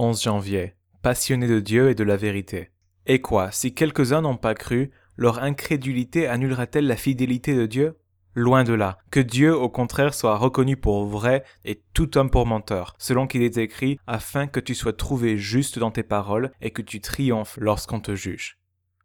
11 0.00 0.22
janvier. 0.22 0.72
Passionné 1.02 1.46
de 1.46 1.60
Dieu 1.60 1.90
et 1.90 1.94
de 1.94 2.04
la 2.04 2.16
vérité. 2.16 2.70
Et 3.04 3.20
quoi, 3.20 3.50
si 3.50 3.74
quelques-uns 3.74 4.22
n'ont 4.22 4.38
pas 4.38 4.54
cru, 4.54 4.92
leur 5.18 5.42
incrédulité 5.42 6.26
annulera-t-elle 6.26 6.86
la 6.86 6.96
fidélité 6.96 7.54
de 7.54 7.66
Dieu? 7.66 7.98
Loin 8.34 8.64
de 8.64 8.72
là. 8.72 8.96
Que 9.10 9.20
Dieu, 9.20 9.54
au 9.54 9.68
contraire, 9.68 10.14
soit 10.14 10.38
reconnu 10.38 10.78
pour 10.78 11.04
vrai 11.04 11.44
et 11.66 11.82
tout 11.92 12.16
homme 12.16 12.30
pour 12.30 12.46
menteur, 12.46 12.94
selon 12.96 13.26
qu'il 13.26 13.42
est 13.42 13.58
écrit, 13.58 13.98
afin 14.06 14.46
que 14.46 14.58
tu 14.58 14.74
sois 14.74 14.94
trouvé 14.94 15.36
juste 15.36 15.78
dans 15.78 15.90
tes 15.90 16.02
paroles 16.02 16.50
et 16.62 16.70
que 16.70 16.80
tu 16.80 17.02
triomphes 17.02 17.58
lorsqu'on 17.60 18.00
te 18.00 18.14
juge. 18.14 18.58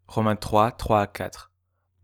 Romains 0.07 0.37
3, 0.37 0.71
3 0.71 1.01
à 1.01 1.07
4. 1.07 1.51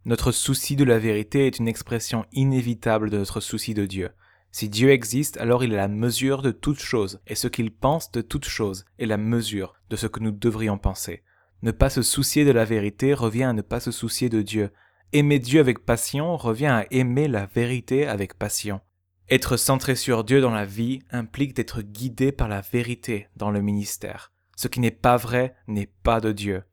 Notre 0.03 0.33
souci 0.33 0.75
de 0.75 0.83
la 0.83 0.99
vérité 0.99 1.47
est 1.47 1.59
une 1.59 1.69
expression 1.69 2.25
inévitable 2.33 3.09
de 3.09 3.19
notre 3.19 3.39
souci 3.39 3.73
de 3.73 3.85
Dieu. 3.85 4.09
Si 4.51 4.67
Dieu 4.67 4.91
existe, 4.91 5.37
alors 5.37 5.63
il 5.63 5.73
est 5.73 5.77
la 5.77 5.87
mesure 5.87 6.41
de 6.41 6.51
toutes 6.51 6.81
choses, 6.81 7.21
et 7.27 7.35
ce 7.35 7.47
qu'il 7.47 7.71
pense 7.71 8.11
de 8.11 8.21
toutes 8.21 8.47
choses 8.47 8.85
est 8.99 9.05
la 9.05 9.17
mesure 9.17 9.75
de 9.89 9.95
ce 9.95 10.07
que 10.07 10.19
nous 10.19 10.31
devrions 10.31 10.77
penser. 10.77 11.23
Ne 11.63 11.71
pas 11.71 11.89
se 11.89 12.01
soucier 12.01 12.43
de 12.43 12.51
la 12.51 12.65
vérité 12.65 13.13
revient 13.13 13.43
à 13.43 13.53
ne 13.53 13.61
pas 13.61 13.79
se 13.79 13.91
soucier 13.91 14.29
de 14.29 14.41
Dieu. 14.41 14.71
Aimer 15.13 15.39
Dieu 15.39 15.59
avec 15.59 15.85
passion 15.85 16.35
revient 16.35 16.65
à 16.67 16.85
aimer 16.91 17.27
la 17.27 17.45
vérité 17.45 18.07
avec 18.07 18.37
passion. 18.37 18.81
Être 19.29 19.55
centré 19.55 19.95
sur 19.95 20.25
Dieu 20.25 20.41
dans 20.41 20.51
la 20.51 20.65
vie 20.65 20.99
implique 21.11 21.55
d'être 21.55 21.81
guidé 21.81 22.33
par 22.33 22.49
la 22.49 22.61
vérité 22.61 23.29
dans 23.37 23.51
le 23.51 23.61
ministère. 23.61 24.33
Ce 24.57 24.67
qui 24.67 24.81
n'est 24.81 24.91
pas 24.91 25.17
vrai 25.17 25.55
n'est 25.67 25.89
pas 26.03 26.19
de 26.19 26.33
Dieu. 26.33 26.63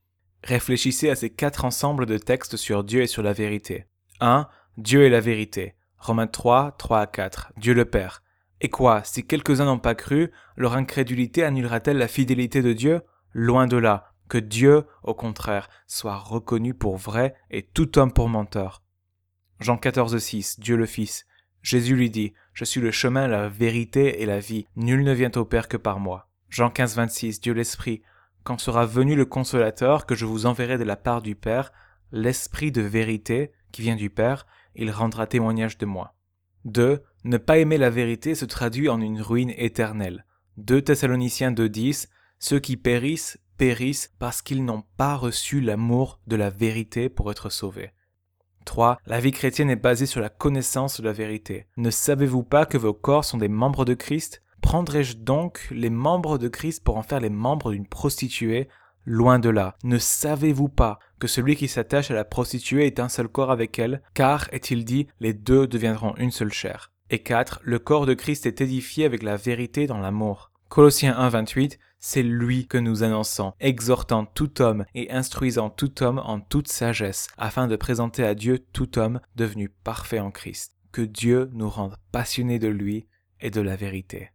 Réfléchissez 0.43 1.11
à 1.11 1.17
ces 1.17 1.31
quatre 1.31 1.65
ensembles 1.65 2.07
de 2.07 2.19
textes 2.19 2.57
sur 2.57 2.83
Dieu 2.83 3.03
et 3.03 3.07
sur 3.07 3.23
la 3.23 3.33
vérité. 3.33 3.87
1. 4.21 4.49
Dieu 4.77 5.05
est 5.05 5.11
la 5.11 5.21
vérité. 5.21 5.75
Romains 5.99 6.27
3, 6.27 6.77
3 6.79 7.01
à 7.01 7.07
4. 7.07 7.53
Dieu 7.57 7.75
le 7.75 7.85
Père. 7.85 8.23
Et 8.61 8.69
quoi, 8.69 9.03
si 9.05 9.27
quelques-uns 9.27 9.67
n'ont 9.67 9.79
pas 9.79 9.95
cru, 9.95 10.31
leur 10.57 10.75
incrédulité 10.75 11.45
annulera-t-elle 11.45 11.99
la 11.99 12.09
fidélité 12.09 12.63
de 12.63 12.73
Dieu? 12.73 13.03
Loin 13.33 13.67
de 13.67 13.77
là. 13.77 14.13
Que 14.29 14.39
Dieu, 14.39 14.85
au 15.03 15.15
contraire, 15.15 15.69
soit 15.87 16.17
reconnu 16.17 16.75
pour 16.75 16.97
vrai 16.97 17.35
et 17.51 17.63
tout 17.63 17.99
homme 17.99 18.13
pour 18.13 18.29
menteur. 18.29 18.83
Jean 19.61 19.77
14, 19.77 20.19
6. 20.19 20.61
Dieu 20.61 20.77
le 20.77 20.87
Fils. 20.87 21.27
Jésus 21.63 21.97
lui 21.97 22.11
dit, 22.11 22.35
Je 22.53 22.65
suis 22.65 22.81
le 22.81 22.91
chemin, 22.91 23.27
la 23.27 23.49
vérité 23.49 24.23
et 24.23 24.27
la 24.27 24.39
vie. 24.39 24.67
Nul 24.77 25.03
ne 25.03 25.13
vient 25.13 25.33
au 25.37 25.45
Père 25.45 25.69
que 25.69 25.77
par 25.77 25.99
moi. 25.99 26.29
Jean 26.49 26.71
15, 26.71 26.97
26. 26.97 27.41
Dieu 27.41 27.55
l'Esprit. 27.55 28.03
Quand 28.45 28.59
sera 28.59 28.87
venu 28.87 29.15
le 29.15 29.25
consolateur 29.25 30.07
que 30.07 30.15
je 30.15 30.27
vous 30.27 30.47
enverrai 30.47 30.79
de 30.79 30.85
la 30.85 30.97
part 30.97 31.23
du 31.23 31.35
Père, 31.35 31.73
l'Esprit 32.13 32.73
de 32.73 32.83
vérité 32.83 33.53
qui 33.73 33.83
vient 33.83 33.97
du 33.97 34.11
Père, 34.11 34.47
il 34.79 34.91
rendra 34.91 35.27
témoignage 35.27 35.77
de 35.77 35.85
moi. 35.85 36.15
2. 36.65 37.03
Ne 37.25 37.37
pas 37.37 37.59
aimer 37.59 37.77
la 37.77 37.91
vérité 37.91 38.35
se 38.35 38.45
traduit 38.45 38.89
en 38.89 39.01
une 39.01 39.21
ruine 39.21 39.53
éternelle. 39.57 40.25
2 40.57 40.83
Thessaloniciens 40.83 41.53
2.10 41.53 42.09
Ceux 42.39 42.61
qui 42.61 42.77
périssent, 42.77 43.39
périssent 43.59 44.15
parce 44.19 44.41
qu'ils 44.41 44.65
n'ont 44.65 44.85
pas 44.97 45.17
reçu 45.17 45.61
l'amour 45.61 46.21
de 46.27 46.37
la 46.37 46.49
vérité 46.49 47.09
pour 47.09 47.31
être 47.31 47.51
sauvés. 47.51 47.91
3. 48.65 48.99
La 49.07 49.21
vie 49.21 49.33
chrétienne 49.33 49.71
est 49.71 49.77
basée 49.77 50.07
sur 50.07 50.21
la 50.21 50.29
connaissance 50.29 51.01
de 51.01 51.07
la 51.07 51.13
vérité. 51.13 51.67
Ne 51.77 51.91
savez-vous 51.91 52.43
pas 52.43 52.67
que 52.67 52.79
vos 52.79 52.93
corps 52.93 53.25
sont 53.25 53.39
des 53.39 53.49
membres 53.49 53.85
de 53.85 53.95
Christ? 53.95 54.43
Prendrai-je 54.61 55.17
donc 55.17 55.69
les 55.71 55.91
membres 55.91 56.39
de 56.39 56.49
Christ 56.49 56.85
pour 56.85 56.97
en 56.97 57.03
faire 57.03 57.21
les 57.21 57.31
membres 57.31 57.73
d'une 57.73 57.87
prostituée? 57.87 58.69
Loin 59.05 59.39
de 59.39 59.49
là. 59.49 59.77
Ne 59.85 59.99
savez-vous 59.99 60.69
pas 60.69 60.99
que 61.19 61.27
celui 61.27 61.57
qui 61.57 61.69
s'attache 61.69 62.11
à 62.11 62.15
la 62.15 62.25
prostituée 62.25 62.87
est 62.87 63.01
un 63.01 63.09
seul 63.09 63.29
corps 63.29 63.51
avec 63.51 63.79
elle, 63.79 64.03
car, 64.15 64.49
est-il 64.53 64.85
dit, 64.85 65.09
les 65.21 65.33
deux 65.33 65.67
deviendront 65.67 66.15
une 66.17 66.31
seule 66.31 66.53
chair. 66.53 66.93
Et 67.11 67.21
4. 67.21 67.61
Le 67.63 67.79
corps 67.79 68.07
de 68.07 68.15
Christ 68.15 68.47
est 68.47 68.61
édifié 68.61 69.05
avec 69.05 69.23
la 69.23 69.37
vérité 69.37 69.87
dans 69.87 69.99
l'amour. 69.99 70.51
Colossiens 70.69 71.17
1, 71.17 71.31
28, 71.31 71.79
c'est 71.99 72.23
lui 72.23 72.67
que 72.67 72.79
nous 72.79 73.03
annonçons, 73.03 73.55
exhortant 73.61 74.27
tout 74.27 74.61
homme 74.61 74.85
et 74.95 75.11
instruisant 75.11 75.71
tout 75.71 76.03
homme 76.03 76.19
en 76.19 76.41
toute 76.41 76.69
sagesse, 76.69 77.29
afin 77.39 77.67
de 77.67 77.77
présenter 77.77 78.25
à 78.25 78.35
Dieu 78.35 78.59
tout 78.59 78.99
homme 78.99 79.21
devenu 79.37 79.71
parfait 79.71 80.21
en 80.21 80.31
Christ. 80.31 80.75
Que 80.93 81.03
Dieu 81.03 81.51
nous 81.53 81.69
rende 81.69 81.97
passionnés 82.13 82.59
de 82.59 82.69
lui 82.69 83.07
et 83.41 83.51
de 83.51 83.61
la 83.61 83.77
vérité. 83.77 84.31